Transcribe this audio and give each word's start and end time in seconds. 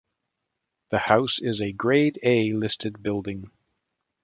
The 0.89 0.97
house 0.97 1.37
is 1.37 1.61
a 1.61 1.71
Grade 1.73 2.17
A 2.23 2.53
listed 2.53 3.03
building. 3.03 3.51